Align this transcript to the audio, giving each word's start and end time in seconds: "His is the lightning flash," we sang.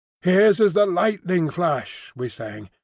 "His 0.23 0.59
is 0.59 0.73
the 0.73 0.87
lightning 0.87 1.51
flash," 1.51 2.11
we 2.15 2.27
sang. 2.27 2.71